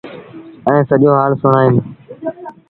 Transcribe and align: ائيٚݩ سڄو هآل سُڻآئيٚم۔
ائيٚݩ 0.67 0.87
سڄو 0.89 1.09
هآل 1.17 1.31
سُڻآئيٚم۔ 1.41 1.73